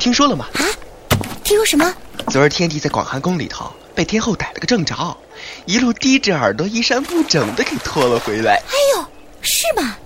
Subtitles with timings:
[0.00, 0.46] 听说了吗？
[0.54, 0.64] 啊，
[1.44, 1.94] 听说什么？
[2.28, 5.14] 昨儿天帝在广寒宫里头被天后逮了个正着，
[5.66, 8.54] 一路低着耳朵、衣衫不整的给拖了回来。
[8.54, 9.06] 哎呦，
[9.42, 9.96] 是吗？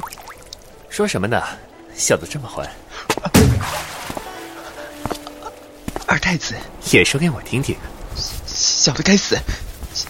[0.90, 1.42] 说什么呢？
[1.96, 2.68] 笑得这么欢。
[6.06, 6.54] 二太子，
[6.92, 7.74] 也说给我听听。
[8.46, 9.38] 小的该死，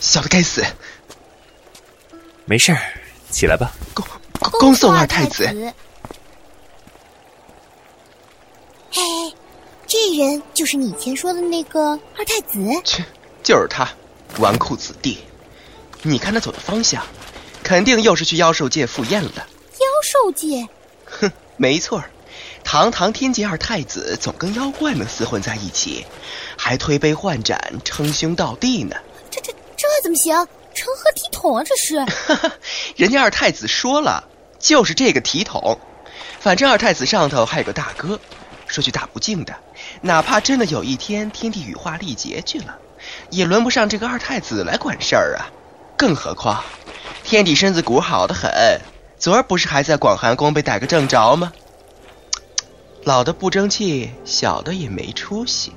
[0.01, 0.65] 小的该死。
[2.45, 2.79] 没事儿，
[3.31, 3.73] 起来吧。
[3.95, 4.05] 恭
[4.59, 5.49] 恭送二太子。
[9.95, 12.59] 这人就是你以前说的那个二太子？
[12.83, 13.05] 切，
[13.45, 13.89] 就是他，
[14.41, 15.21] 纨绔子弟。
[16.03, 17.01] 你看他走的方向，
[17.63, 19.31] 肯定又是去妖兽界赴宴了。
[19.37, 20.67] 妖兽界？
[21.05, 22.11] 哼，没错儿。
[22.65, 26.05] 堂堂天界二太子，总跟妖怪们厮混在一起，
[26.59, 28.97] 还推杯换盏、称兄道弟呢。
[29.31, 30.35] 这这这怎么行？
[30.75, 31.63] 成何体统啊！
[31.63, 32.05] 这是。
[32.99, 34.25] 人家二太子说了，
[34.59, 35.79] 就是这个体统。
[36.41, 38.19] 反正二太子上头还有个大哥。
[38.67, 39.55] 说句大不敬的，
[40.05, 42.77] 哪怕真的有一天天地羽化力竭去了，
[43.31, 45.49] 也轮不上这个二太子来管事儿啊。
[45.97, 46.63] 更何况，
[47.23, 48.51] 天帝身子骨好得很，
[49.19, 51.55] 昨儿不是还在广寒宫被逮个正着吗？
[53.05, 55.73] 老的不争气，小的也没出息。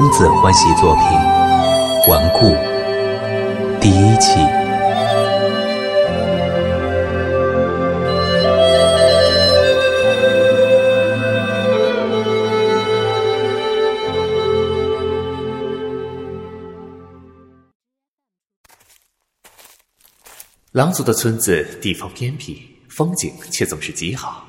[0.00, 1.04] 公子欢喜作品
[2.08, 2.46] 《顽固》
[3.78, 4.40] 第一期。
[20.72, 24.48] 狼族的村子地方偏僻，风景却总是极好。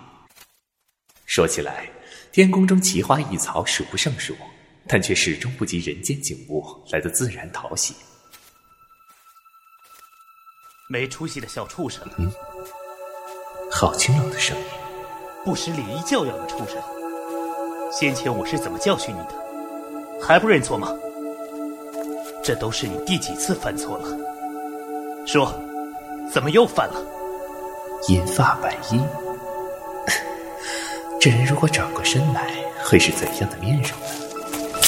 [1.25, 1.89] 说起来，
[2.31, 4.33] 天空中奇花异草数不胜数，
[4.91, 7.95] 但却始终不及人间景物来的自然讨喜。
[10.89, 12.05] 没出息的小畜生！
[12.17, 12.29] 嗯，
[13.71, 14.63] 好清冷的声音，
[15.45, 16.75] 不识礼仪教养的畜生！
[17.89, 20.21] 先前我是怎么教训你的？
[20.21, 20.93] 还不认错吗？
[22.43, 25.25] 这都是你第几次犯错了？
[25.25, 25.57] 说。
[26.31, 27.05] 怎么又犯了？
[28.07, 29.01] 银发白衣，
[31.19, 34.30] 这人如果转过身来，会是怎样的面容呢？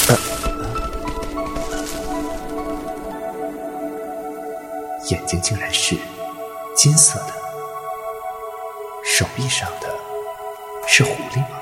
[0.08, 0.16] 呃
[5.08, 5.96] 眼睛竟然是
[6.74, 7.32] 金色的，
[9.04, 9.88] 手臂上的
[10.86, 11.58] 是狐狸吗？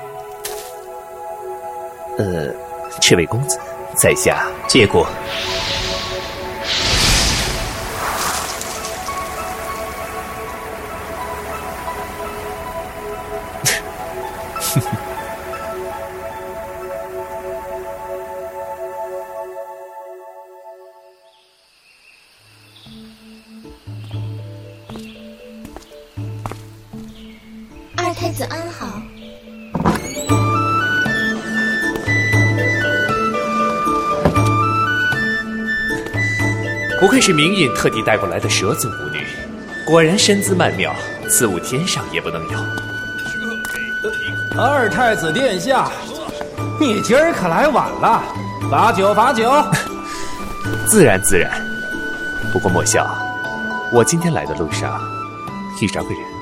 [2.17, 2.53] 呃，
[3.01, 3.59] 这位公子，
[3.95, 5.07] 在下借过。
[28.77, 28.87] 好。
[36.99, 39.25] 不愧是明印特地带过来的蛇族舞女，
[39.85, 40.95] 果然身姿曼妙，
[41.29, 42.57] 此物天上也不能有。
[44.57, 45.91] 二太子殿下，
[46.79, 48.23] 你今儿可来晚了，
[48.71, 49.51] 罚酒罚酒。
[50.87, 51.51] 自然自然，
[52.53, 53.05] 不过莫笑，
[53.91, 55.01] 我今天来的路上
[55.81, 56.32] 遇着个人。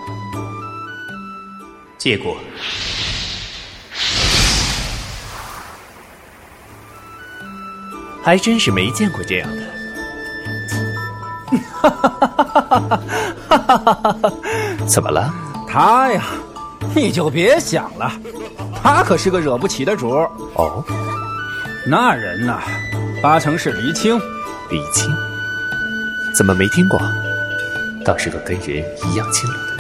[2.01, 2.35] 借过，
[8.23, 9.61] 还真是没见过这样的。
[11.79, 12.57] 哈哈哈
[13.37, 14.33] 哈哈哈！
[14.87, 15.31] 怎么了？
[15.69, 16.23] 他呀，
[16.95, 18.11] 你就别想了，
[18.81, 20.09] 他可是个惹不起的主。
[20.55, 20.83] 哦，
[21.85, 22.63] 那人呐，
[23.21, 24.17] 八成是黎青。
[24.71, 25.07] 黎青？
[26.35, 26.99] 怎么没听过？
[28.03, 29.70] 倒是个跟人一样清冷的。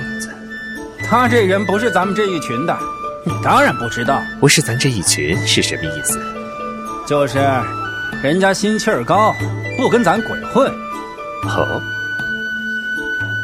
[1.11, 2.73] 他这人不是咱们这一群的，
[3.25, 4.23] 你当然不知道。
[4.39, 6.17] 不是咱这一群是什么意思？
[7.05, 7.37] 就是
[8.23, 9.35] 人家心气儿高，
[9.77, 10.71] 不跟咱鬼混。
[11.43, 11.81] 哦，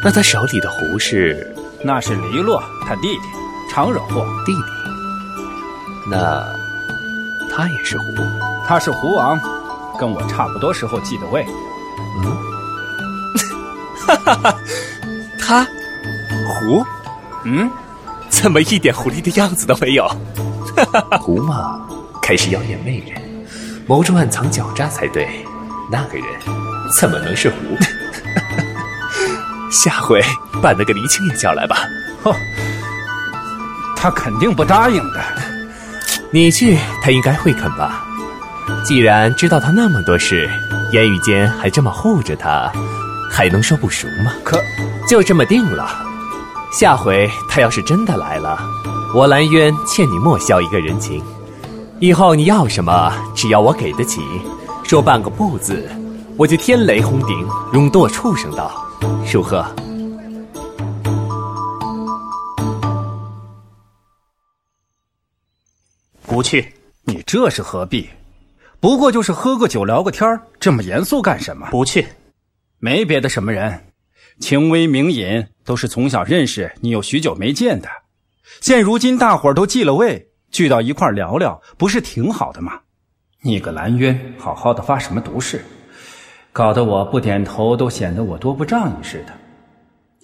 [0.02, 1.54] 那他手里的壶是？
[1.84, 3.28] 那是黎洛他弟弟，
[3.70, 4.26] 常惹祸。
[4.46, 4.62] 弟弟？
[6.10, 6.42] 那
[7.52, 8.06] 他也是壶？
[8.66, 9.38] 他是壶王，
[10.00, 11.46] 跟我差不多时候继的位。
[12.24, 12.38] 嗯，
[14.08, 14.58] 哈哈哈，
[15.38, 15.68] 他
[16.62, 16.86] 壶？
[17.50, 17.72] 嗯，
[18.28, 20.06] 怎么一点狐狸的样子都没有？
[21.22, 21.80] 狐嘛，
[22.22, 23.22] 开始妖艳媚人，
[23.88, 25.26] 谋中暗藏狡诈才对。
[25.90, 26.26] 那个人
[27.00, 27.56] 怎么能是狐？
[29.72, 30.22] 下回
[30.62, 31.78] 把那个黎青也叫来吧。
[32.22, 32.34] 哼，
[33.96, 35.24] 他肯定不答应的。
[36.32, 38.04] 你去，他应该会肯吧？
[38.84, 40.50] 既然知道他那么多事，
[40.92, 42.70] 言语间还这么护着他，
[43.32, 44.34] 还能说不熟吗？
[44.44, 44.62] 可
[45.08, 46.04] 就这么定了。
[46.72, 48.60] 下回他要是真的来了，
[49.16, 51.24] 我蓝渊欠你莫笑一个人情。
[52.00, 54.22] 以后你要什么，只要我给得起，
[54.84, 55.90] 说半个不字，
[56.38, 58.86] 我就天雷轰顶，容堕畜生道。
[59.32, 59.66] 如何？
[66.28, 66.72] 不去，
[67.06, 68.08] 你这是何必？
[68.80, 71.68] 不过就是喝个酒聊个天这么严肃干什么？
[71.72, 72.08] 不去，
[72.78, 73.87] 没别的什么人，
[74.40, 77.90] 秦威、明隐都是从小认识，你有许久没见的。
[78.62, 82.80] 现如今大伙儿都继了位，聚到一块聊聊，不是挺好的吗？
[83.42, 85.64] 你个蓝渊，好好的发什么毒誓？
[86.54, 89.34] 搞得我不点头都显得我多不仗义似的。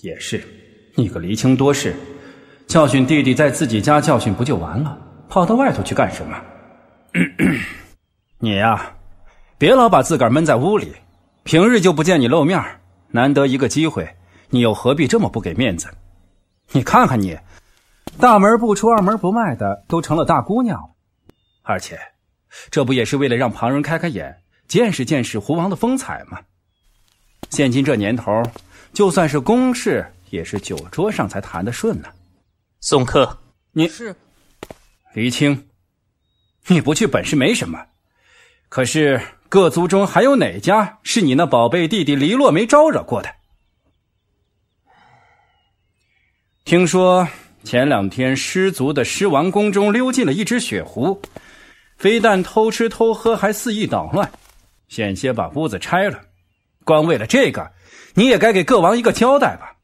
[0.01, 0.43] 也是，
[0.95, 1.95] 你个离清多事，
[2.67, 4.97] 教训弟弟在自己家教训不就完了？
[5.27, 6.39] 跑到外头去干什么？
[8.39, 8.95] 你呀，
[9.57, 10.93] 别老把自个儿闷在屋里，
[11.43, 12.61] 平日就不见你露面，
[13.15, 14.15] 难得一个机会，
[14.49, 15.87] 你又何必这么不给面子？
[16.71, 17.37] 你看看你，
[18.17, 20.89] 大门不出二门不迈的，都成了大姑娘了。
[21.61, 21.99] 而且，
[22.71, 26.39] 这不也是为了让旁人开开眼，见识见识狐王的风采吗？
[27.51, 28.41] 现今这年头，
[28.93, 32.09] 就算是公事，也是酒桌上才谈得顺呢。
[32.81, 33.37] 送客。
[33.73, 34.15] 你是
[35.13, 35.67] 黎青，
[36.65, 37.85] 你不去本是没什么，
[38.69, 39.21] 可是
[39.53, 43.29] 各族中还有哪家是你那宝贝弟弟黎洛没招惹过的？
[46.65, 47.27] 听说
[47.63, 51.21] 前两天狮族的狮王宫中溜进了一只雪狐，
[51.97, 54.27] 非但偷吃偷喝，还肆意捣乱，
[54.87, 56.19] 险些把屋子拆了。
[56.83, 57.71] 光为了这个，
[58.15, 59.75] 你也该给各王一个交代吧。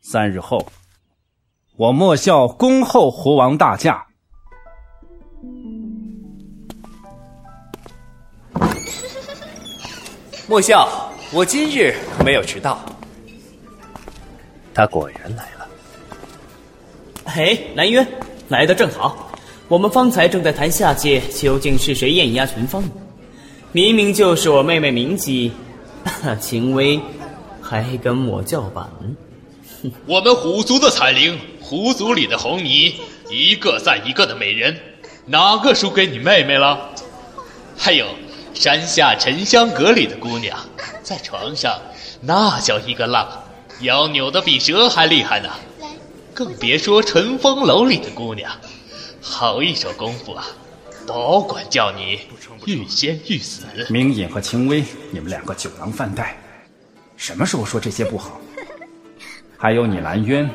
[0.00, 0.72] 三日后。
[1.76, 4.04] 我莫笑恭候狐王大驾。
[10.46, 12.84] 莫笑，我今日可没有迟到。
[14.74, 15.66] 他果然来了。
[17.24, 18.06] 嘿，蓝渊，
[18.48, 19.32] 来的正好。
[19.68, 22.84] 我们方才正在谈下界究竟是谁艳压群芳，
[23.72, 25.50] 明明就是我妹妹明姬，
[26.38, 27.00] 秦薇，
[27.62, 28.86] 还跟我叫板。
[30.04, 32.94] 我们虎族的彩铃，虎族里的红泥，
[33.30, 34.78] 一个赛一个的美人，
[35.24, 36.90] 哪个输给你妹妹了？
[37.76, 38.06] 还有
[38.54, 40.58] 山下沉香阁里的姑娘，
[41.02, 41.78] 在床上
[42.20, 43.28] 那叫一个浪，
[43.80, 45.50] 腰扭的比蛇还厉害呢。
[46.32, 48.50] 更别说春风楼里的姑娘，
[49.20, 50.46] 好一手功夫啊，
[51.06, 52.20] 保管叫你
[52.64, 53.66] 欲仙欲死。
[53.90, 56.36] 明隐和清薇，你们两个酒囊饭袋，
[57.16, 58.40] 什么时候说这些不好？
[59.58, 60.48] 还有你蓝渊，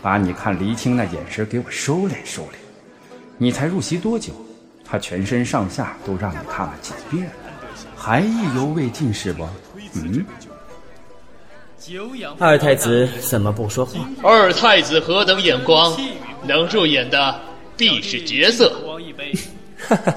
[0.00, 2.54] 把你看黎青那眼神给我收敛收敛。
[3.38, 4.32] 你才入席多久？
[4.90, 7.32] 他全身上下都让你看了几遍了，
[7.96, 9.48] 还意犹未尽是不？
[9.94, 10.24] 嗯。
[12.38, 14.00] 二太子怎么不说话？
[14.22, 15.96] 二太子何等眼光，
[16.42, 17.40] 能入眼的
[17.76, 18.70] 必是绝色。
[19.88, 20.14] 哈哈，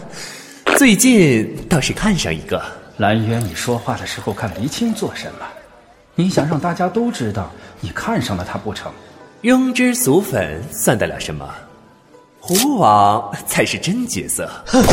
[0.77, 2.61] 最近倒是看上一个。
[2.97, 5.47] 蓝渊，你说话的时候看黎青做什么？
[6.15, 8.92] 你想让大家都知道你看上了他不成？
[9.42, 11.49] 庸脂俗粉算得了什么？
[12.45, 14.52] 狐王才是真角色。
[14.66, 14.83] 哼！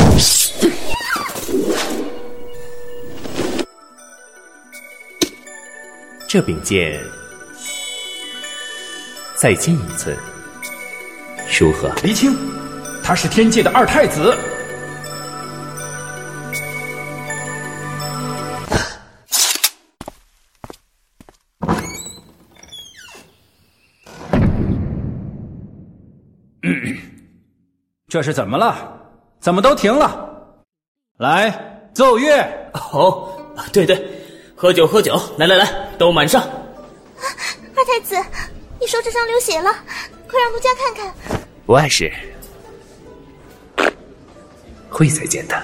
[6.29, 7.03] 这柄剑
[9.35, 10.17] 再进一次，
[11.59, 11.91] 如何？
[12.05, 12.39] 离青，
[13.03, 14.33] 他是天界的二太子。
[28.11, 28.93] 这是怎么了？
[29.39, 30.29] 怎么都停了？
[31.19, 32.45] 来奏乐！
[32.93, 33.33] 哦，
[33.73, 34.05] 对对，
[34.57, 35.17] 喝酒喝酒！
[35.39, 36.43] 来来来，都满上！
[37.77, 38.17] 二太子，
[38.81, 39.71] 你手指上流血了，
[40.29, 41.15] 快让奴家看看。
[41.65, 42.13] 不碍事，
[44.91, 45.63] 会再见的，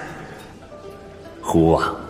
[1.43, 2.06] 胡王。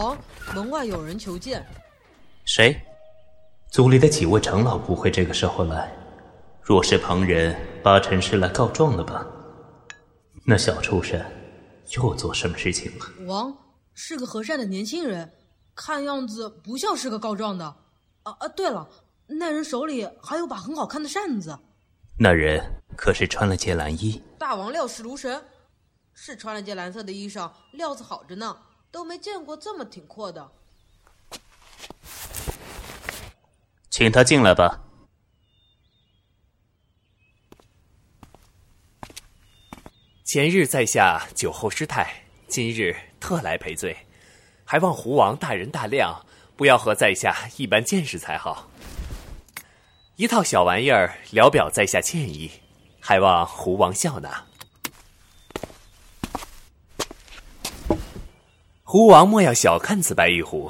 [0.00, 0.16] 王，
[0.54, 1.62] 门外有人求见。
[2.46, 2.74] 谁？
[3.70, 5.94] 族里的几位长老不会这个时候来。
[6.62, 9.26] 若是旁人，八成是来告状的吧？
[10.46, 11.22] 那小畜生
[11.94, 13.04] 又做什么事情了？
[13.26, 13.54] 王
[13.92, 15.30] 是个和善的年轻人，
[15.74, 17.66] 看样子不像是个告状的。
[18.22, 18.48] 啊啊！
[18.48, 18.88] 对了，
[19.26, 21.58] 那人手里还有把很好看的扇子。
[22.18, 22.62] 那人
[22.96, 24.22] 可是穿了件蓝衣？
[24.38, 25.42] 大王料事如神，
[26.14, 28.56] 是穿了件蓝色的衣裳，料子好着呢，
[28.90, 30.50] 都没见过这么挺阔的。
[33.88, 34.80] 请他进来吧。
[40.24, 44.06] 前日在下酒后失态，今日特来赔罪，
[44.64, 46.24] 还望胡王大人大量，
[46.56, 48.70] 不要和在下一般见识才好。
[50.14, 52.50] 一套小玩意儿，聊表在下歉意，
[53.00, 54.46] 还望胡王笑纳。
[58.92, 60.68] 胡王莫要小看此白玉壶，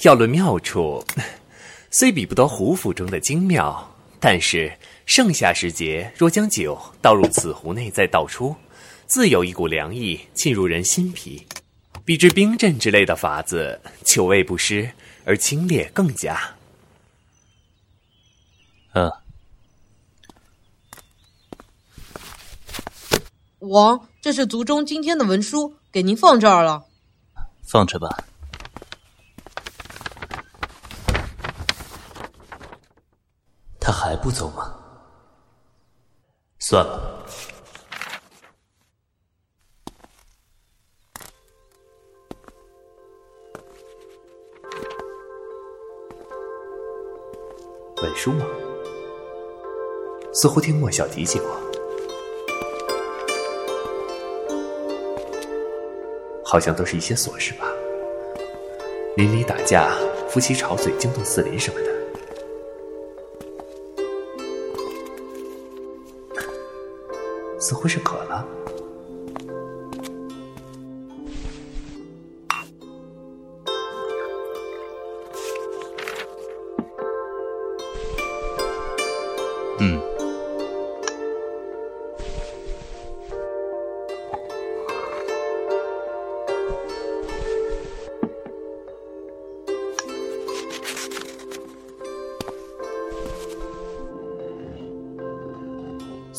[0.00, 1.04] 要论妙处，
[1.92, 4.72] 虽比不得胡府中的精妙，但是
[5.04, 8.56] 盛夏时节，若将酒倒入此壶内再倒出。
[9.06, 11.46] 自有一股凉意沁入人心脾，
[12.06, 14.90] 比之冰镇之类的法子，酒味不失，
[15.26, 16.40] 而清冽更佳。
[18.94, 19.12] 嗯，
[23.58, 26.86] 王，这是族中今天的文书，给您放这儿了。
[27.70, 28.08] 放着吧。
[33.78, 34.74] 他还不走吗？
[36.58, 37.26] 算了。
[48.02, 48.46] 文书吗？
[50.32, 51.60] 似乎听莫小提起过，
[56.50, 57.66] 好像都是一些琐事吧。
[59.16, 59.90] 邻里打架，
[60.30, 61.88] 夫妻吵嘴，惊动四邻什么的。
[67.60, 68.46] 似乎是渴了。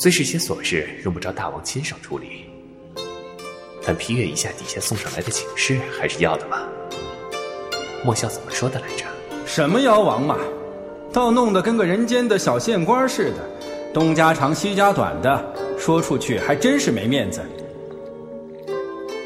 [0.01, 2.45] 虽是些琐事，用不着大王亲手处理，
[3.85, 6.65] 但批阅一下底下送上来的请示还是要的吧？
[8.05, 9.03] 莫笑怎么说的来着？
[9.45, 10.37] 什么妖王嘛，
[11.11, 13.39] 倒弄得跟个人间的小县官似的，
[13.93, 17.41] 东家长西家短的，说出去还真是没面子。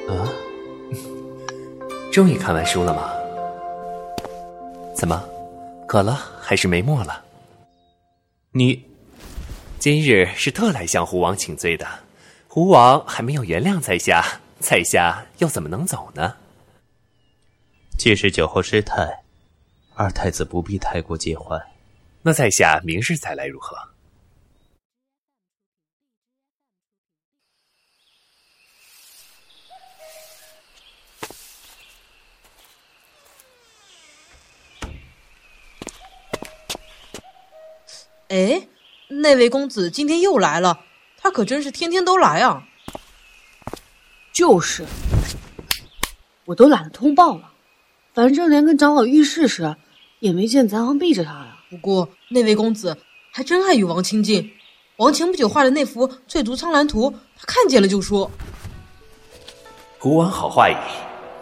[0.09, 0.25] 啊，
[2.11, 3.11] 终于看完书了吗？
[4.95, 5.23] 怎么，
[5.87, 7.21] 渴了还是没墨了？
[8.51, 8.83] 你
[9.83, 11.85] 今日是特来向狐王请罪的，
[12.47, 16.37] 狐王还没有原谅在下，在下又怎么能走呢？
[17.97, 19.25] 既是酒后失态，
[19.93, 21.61] 二太子不必太过介怀。
[22.21, 23.75] 那在下明日再来如何？
[38.29, 38.65] 哎，
[39.21, 40.79] 那位公子今天又来了，
[41.17, 42.63] 他可真是天天都来啊！
[44.31, 44.83] 就是，
[46.45, 47.51] 我都懒得通报了，
[48.13, 49.75] 反正连跟长老议事时，
[50.19, 51.59] 也没见咱行避着他呀。
[51.69, 52.97] 不过那位公子
[53.31, 54.51] 还真爱与王亲近，
[54.97, 58.29] 王前不久画的那幅《翠竹苍兰图》，他看见了就说
[59.99, 60.75] ：“古王好画矣，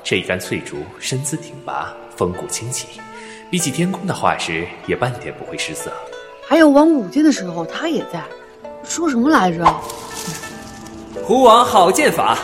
[0.03, 2.99] 这一杆翠竹身姿挺拔，风骨清奇，
[3.49, 5.91] 比起天空的画师也半点不会失色。”
[6.51, 8.21] 还有玩舞剑的时候，他也在，
[8.83, 9.65] 说什么来着？
[11.23, 12.39] 狐王好剑法，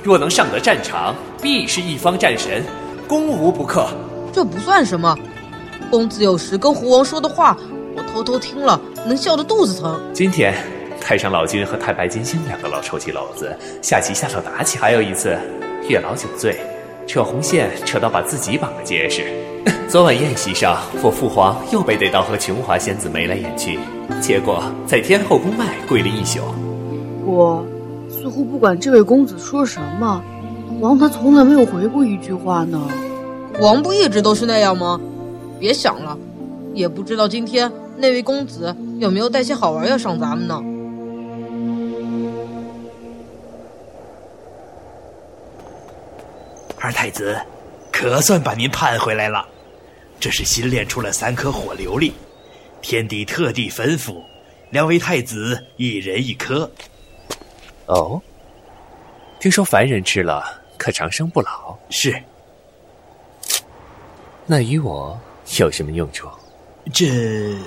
[0.00, 1.12] 若能上得战场，
[1.42, 2.62] 必是一方战神，
[3.08, 3.88] 攻无不克。
[4.32, 5.12] 这不算什么，
[5.90, 7.58] 公子有时跟狐王说的话，
[7.96, 10.00] 我偷偷听了，能笑得肚子疼。
[10.14, 10.54] 今天
[11.00, 15.36] 太上老君和太白金星两个老臭棋篓子下棋下到打起，还有一次
[15.88, 16.60] 月老酒醉，
[17.08, 19.24] 扯红线扯到把自己绑得结实。
[19.88, 23.78] 昨晚宴席上，我父皇又被逮到和琼华仙子眉来眼去，
[24.20, 26.40] 结果在天后宫外跪了一宿。
[27.24, 27.64] 我
[28.10, 30.22] 似乎不管这位公子说什么，
[30.80, 32.78] 王他从来没有回过一句话呢。
[33.58, 35.00] 王不一直都是那样吗？
[35.58, 36.16] 别想了，
[36.74, 40.62] 也不知道今天那位公子有没有带些好玩要赏咱们呢。
[46.80, 47.40] 二太子，
[47.92, 49.46] 可算把您盼回来了。
[50.20, 52.12] 这是新炼出了三颗火琉璃，
[52.80, 54.22] 天帝特地吩咐，
[54.70, 56.70] 两位太子一人一颗。
[57.86, 58.20] 哦，
[59.40, 61.76] 听说凡人吃了可长生不老。
[61.90, 62.20] 是。
[64.46, 65.18] 那与我
[65.58, 66.28] 有什么用处？
[66.92, 67.58] 这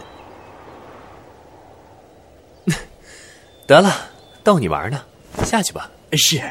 [3.68, 4.10] 得了，
[4.44, 5.04] 逗你玩呢，
[5.46, 5.90] 下去吧。
[6.14, 6.42] 是。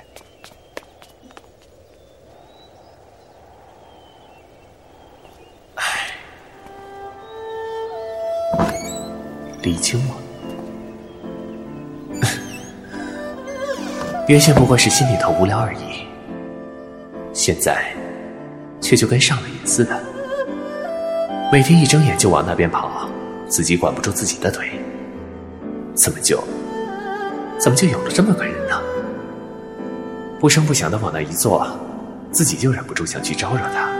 [9.62, 10.14] 离清吗？
[14.28, 16.06] 原先不过是心里头无聊而已，
[17.32, 17.84] 现在
[18.80, 20.00] 却就跟上了瘾似的，
[21.52, 23.08] 每天一睁眼就往那边跑，
[23.48, 24.70] 自己管不住自己的腿，
[25.94, 26.42] 怎么就
[27.58, 28.80] 怎么就有了这么个人呢？
[30.38, 31.66] 不声不响的往那一坐，
[32.30, 33.90] 自己就忍不住想去招惹他。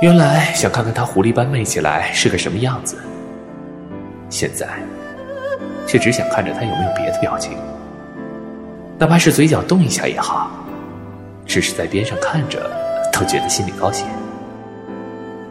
[0.00, 2.96] 原来想看看他狐狸般媚起来是个什么样子，
[4.32, 4.66] 现在
[5.86, 7.58] 却只想看着他有没有别的表情，
[8.98, 10.50] 哪怕是嘴角动一下也好，
[11.44, 12.58] 只是在边上看着
[13.12, 14.06] 都觉得心里高兴。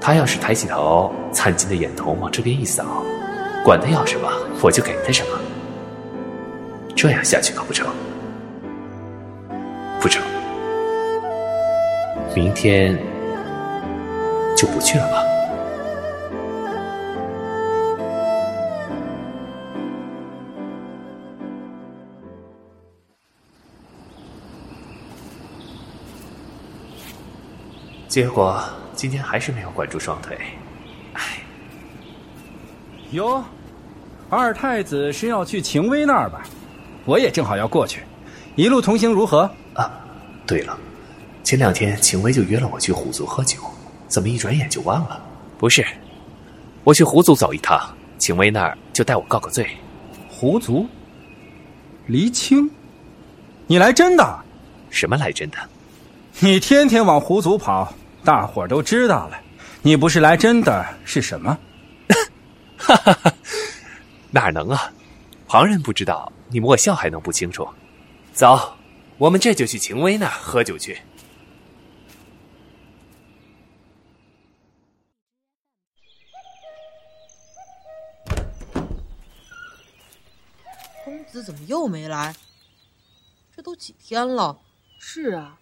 [0.01, 3.03] 他要是抬起头，灿金的眼瞳往这边一扫，
[3.63, 4.27] 管他要什么，
[4.63, 5.37] 我就给他什么。
[6.95, 7.87] 这样下去可不成，
[9.99, 10.23] 不成，
[12.35, 12.97] 明天。
[14.57, 15.30] 就不去了吧。
[28.11, 28.61] 结果
[28.93, 30.37] 今天还是没有管住双腿，
[31.13, 31.39] 唉。
[33.11, 33.41] 哟，
[34.29, 36.43] 二太子是要去秦薇那儿吧？
[37.05, 38.01] 我也正好要过去，
[38.57, 39.49] 一路同行如何？
[39.75, 39.89] 啊，
[40.45, 40.77] 对了，
[41.41, 43.61] 前两天秦薇就约了我去虎族喝酒。
[44.09, 45.23] 怎么一转眼就忘了？
[45.57, 45.85] 不是，
[46.83, 47.79] 我去胡族走一趟，
[48.17, 49.65] 秦薇那儿就代我告个罪。
[50.27, 50.85] 胡族？
[52.07, 52.69] 黎青，
[53.67, 54.39] 你来真的？
[54.89, 55.57] 什么来真的？
[56.39, 59.39] 你天天往狐族跑，大伙儿都知道了。
[59.83, 61.57] 你不是来真的是什么？
[62.77, 63.33] 哈哈哈，
[64.31, 64.91] 哪能啊？
[65.47, 67.67] 旁人不知道，你莫笑还能不清楚？
[68.33, 68.75] 走，
[69.17, 70.99] 我们这就去秦薇那儿喝酒去。
[81.03, 82.35] 公子怎么又没来？
[83.55, 84.57] 这都几天了。
[84.97, 85.57] 是啊，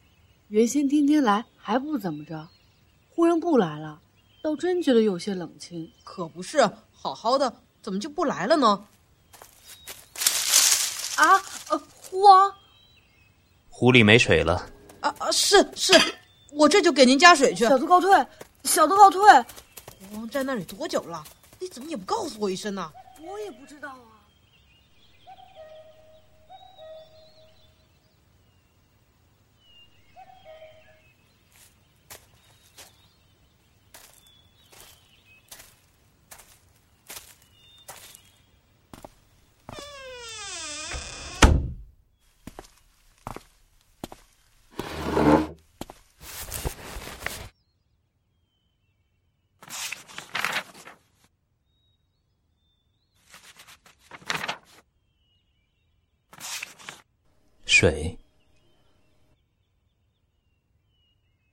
[0.50, 2.48] 原先天天来还不怎么着，
[3.08, 4.02] 忽然不来了，
[4.42, 5.88] 倒真觉得有些冷清。
[6.04, 8.88] 可不是，好好的怎么就不来了呢？
[11.18, 11.38] 啊，
[11.70, 12.52] 呃，狐王，
[13.70, 14.68] 湖里没水了。
[15.02, 15.94] 啊啊，是是，
[16.52, 17.66] 我这就给您加水去。
[17.66, 18.28] 小的告退，
[18.64, 19.22] 小的告退。
[20.00, 21.24] 狐王在那里多久了？
[21.60, 22.92] 你怎么也不告诉我一声呢？
[23.22, 24.08] 我也不知道啊。
[57.66, 58.20] 水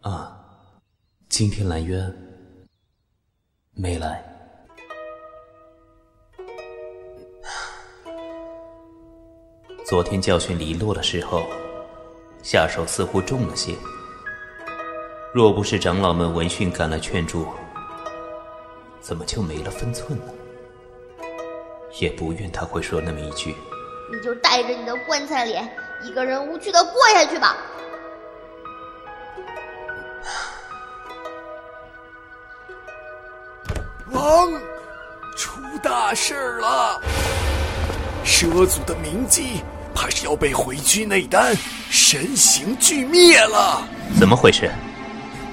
[0.01, 0.73] 啊，
[1.39, 2.11] 今天兰渊
[3.75, 4.25] 没来。
[9.85, 11.43] 昨天教训黎洛的时候，
[12.43, 13.75] 下手似乎重了些。
[15.35, 17.47] 若不是长老们闻讯赶来劝住，
[18.99, 20.33] 怎么就没了分寸呢？
[22.01, 23.55] 也不怨他会说那么一句。
[24.11, 25.71] 你就带着你的棺材脸，
[26.03, 27.59] 一个人无趣的过下去吧。
[34.27, 34.51] 王，
[35.37, 37.01] 出大事了！
[38.25, 39.63] 蛇族的铭记，
[39.95, 41.55] 怕是要被回居内丹
[41.91, 43.87] 神形俱灭了。
[44.19, 44.69] 怎么回事？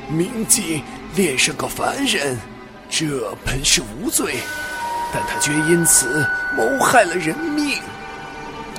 [0.10, 0.82] 铭记
[1.16, 2.36] 恋上个凡人，
[2.90, 4.38] 这本是无罪，
[5.14, 7.78] 但他却因此谋害了人命。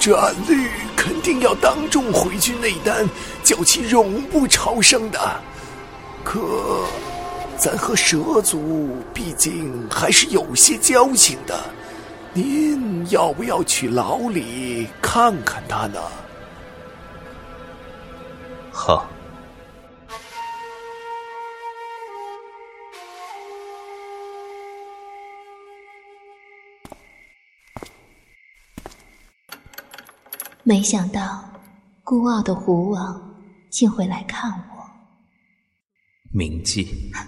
[0.00, 3.08] 这暗律肯定要当众回去内丹，
[3.44, 5.40] 叫其永不超生的。
[6.24, 6.40] 可，
[7.56, 11.58] 咱和蛇族毕竟还是有些交情的，
[12.32, 16.00] 您要不要去牢里看看他呢？
[18.72, 19.08] 好。
[30.66, 31.44] 没想到，
[32.02, 33.36] 孤傲的狐王
[33.70, 34.84] 竟会来看我。
[36.32, 37.22] 铭记，他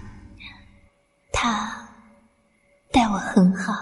[2.91, 3.73] 待我很好，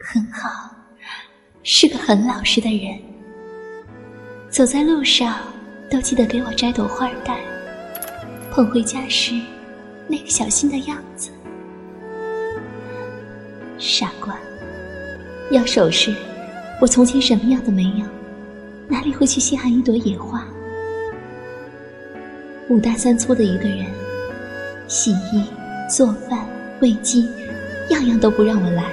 [0.00, 0.70] 很好，
[1.62, 2.98] 是个很老实的人。
[4.48, 5.36] 走在路上
[5.90, 7.40] 都记得给我摘朵花戴，
[8.52, 9.34] 捧回家时
[10.06, 11.30] 那个小心的样子。
[13.78, 14.38] 傻瓜，
[15.50, 16.14] 要首饰，
[16.80, 18.06] 我从前什么样都没有，
[18.88, 20.46] 哪里会去稀罕一朵野花？
[22.68, 23.84] 五大三粗的一个人，
[24.86, 25.44] 洗衣、
[25.90, 26.48] 做饭、
[26.80, 27.28] 喂鸡，
[27.90, 28.84] 样样都不让我来，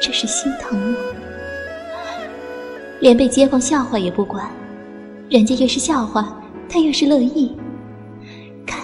[0.00, 1.14] 这是心疼我。
[3.00, 4.50] 连被街坊笑话也不管，
[5.28, 7.56] 人家越是笑话，他越是乐意。
[8.66, 8.80] 看，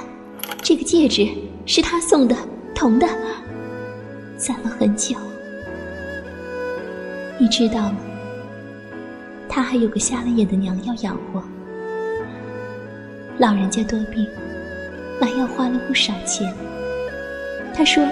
[0.62, 1.28] 这个戒指
[1.66, 2.36] 是他送的，
[2.74, 3.08] 铜的，
[4.36, 5.16] 攒了很久。
[7.38, 7.96] 你知道吗？
[9.48, 11.42] 他还有个瞎了眼的娘要养活。
[13.38, 14.26] 老人家多病，
[15.20, 16.52] 买药花了不少钱。
[17.74, 18.04] 他说，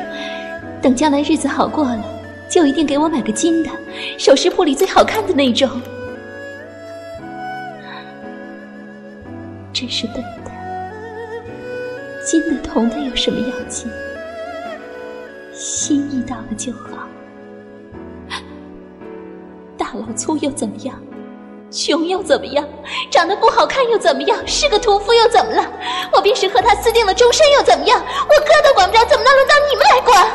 [0.83, 2.05] 等将来日子好过了，
[2.49, 3.71] 就一定给我买个金的，
[4.19, 5.69] 首饰铺里最好看的那种。
[9.73, 10.55] 真是笨蛋，
[12.27, 13.89] 金的铜的有什么要紧？
[15.53, 17.07] 心意到了就好。
[19.77, 21.01] 大老粗又怎么样？
[21.71, 22.67] 穷又怎么样？
[23.11, 24.37] 长得不好看又怎么样？
[24.47, 25.65] 是个屠夫又怎么了？
[26.13, 28.01] 我便是和他私定了终身又怎么样？
[28.01, 30.27] 我哥都管不着，怎么能轮到你们来管？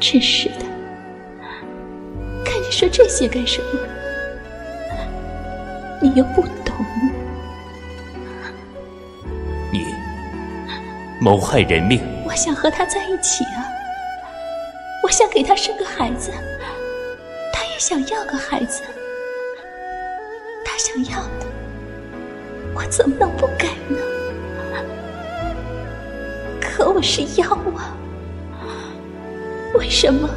[0.00, 0.66] 真是的，
[2.44, 3.80] 看你说这些干什么？
[6.02, 6.74] 你又不懂。
[9.72, 9.86] 你
[11.20, 12.13] 谋害人命。
[12.24, 13.68] 我想和他在一起啊！
[15.02, 16.32] 我想给他生个孩子，
[17.52, 18.82] 他也想要个孩子。
[20.64, 21.46] 他想要的，
[22.74, 23.98] 我怎么能不给呢？
[26.60, 27.94] 可我是妖啊！
[29.74, 30.28] 为什么？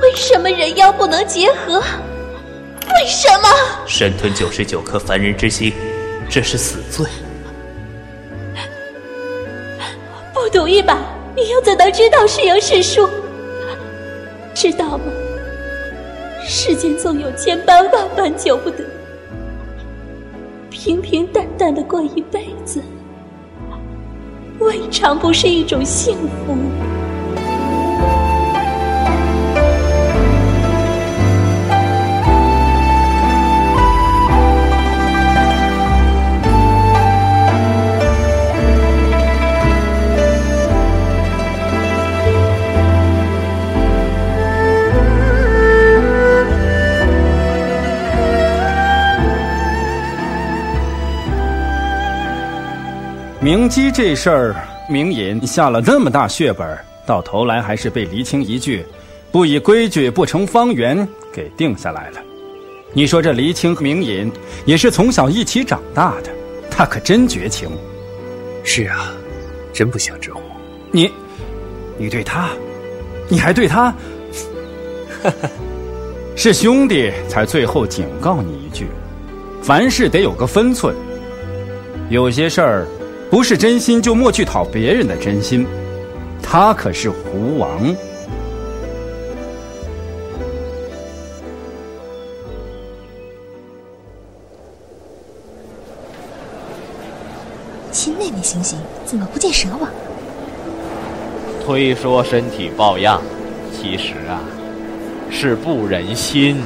[0.00, 1.80] 为什么人妖不能结合？
[1.80, 3.48] 为什么？
[3.86, 5.74] 神吞九十九颗凡人之心，
[6.30, 7.04] 这是死罪。
[10.50, 10.98] 赌一把，
[11.36, 13.08] 你又怎能知道是赢是输？
[14.54, 15.04] 知道吗？
[16.44, 18.84] 世间纵有千般万般求不得，
[20.70, 22.82] 平平淡淡的过一辈子，
[24.58, 26.56] 未尝不是一种幸福。
[53.48, 54.56] 明基这事儿，
[54.90, 58.84] 明隐下了那么大血本，到头来还是被黎青一句
[59.32, 62.20] “不以规矩不成方圆”给定下来了。
[62.92, 64.30] 你说这黎青和明隐
[64.66, 66.30] 也是从小一起长大的，
[66.70, 67.70] 他可真绝情。
[68.64, 69.14] 是啊，
[69.72, 70.42] 真不祥之祸。
[70.90, 71.10] 你，
[71.96, 72.50] 你对他，
[73.30, 73.90] 你还对他，
[75.22, 75.48] 哈 哈
[76.36, 78.88] 是兄弟才最后警告你一句：
[79.62, 80.94] 凡事得有个分寸。
[82.10, 82.86] 有些事儿。
[83.30, 85.66] 不是真心就莫去讨别人的真心，
[86.42, 87.94] 他可是狐王。
[97.92, 99.90] 亲妹妹行行，怎么不见蛇王？
[101.64, 103.20] 推说身体抱恙，
[103.72, 104.40] 其实啊，
[105.30, 106.62] 是不忍心。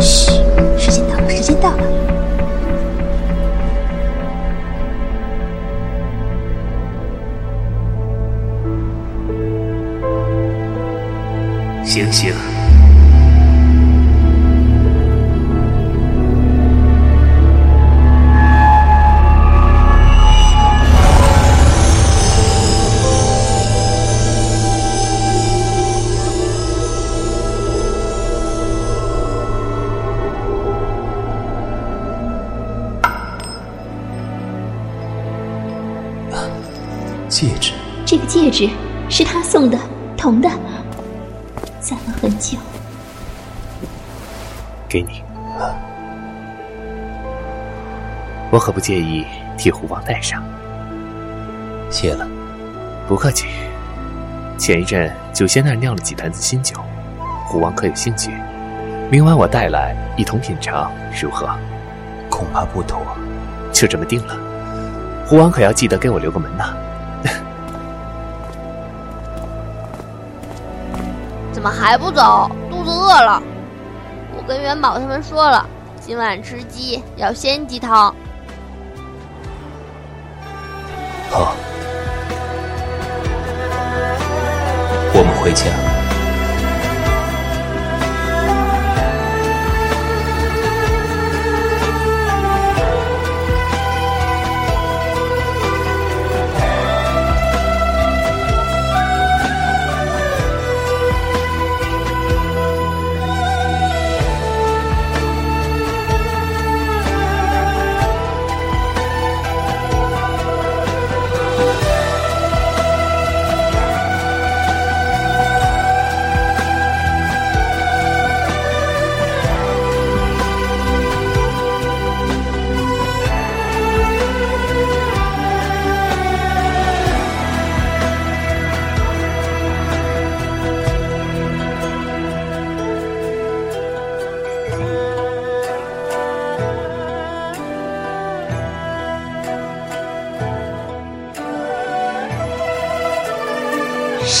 [0.00, 0.32] 嘘，
[0.76, 1.99] 时间到了，时间到了。
[11.90, 12.32] 醒醒！
[37.28, 37.72] 戒指，
[38.06, 38.68] 这个戒指
[39.08, 39.76] 是他送的，
[40.16, 40.48] 铜的。
[41.80, 42.58] 攒了很久，
[44.88, 45.22] 给你。
[48.50, 49.24] 我可不介意
[49.56, 50.42] 替狐王戴上。
[51.90, 52.28] 谢了，
[53.08, 53.46] 不客气。
[54.58, 56.76] 前一阵酒仙那儿酿了几坛子新酒，
[57.46, 58.30] 狐王可有兴趣？
[59.10, 61.48] 明晚我带来一同品尝，如何？
[62.28, 63.00] 恐怕不妥。
[63.72, 64.36] 就这么定了。
[65.26, 66.74] 狐王可要记得给我留个门呐。
[71.60, 72.50] 怎么还不走？
[72.70, 73.42] 肚子饿了。
[74.34, 75.68] 我跟元宝他们说了
[76.00, 78.14] 今晚吃鸡要鲜鸡汤。
[81.30, 81.54] 好。
[85.12, 85.66] 我们回家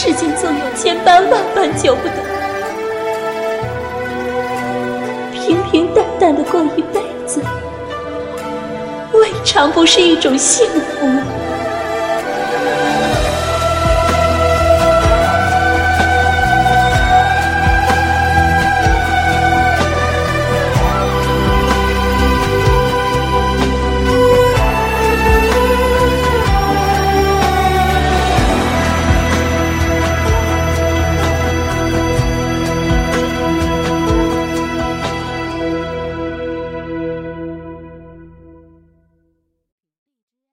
[0.02, 2.14] 世间纵有千般万般求不得，
[5.34, 7.42] 平平淡淡的过一辈子，
[9.12, 11.49] 未尝不是一种幸福。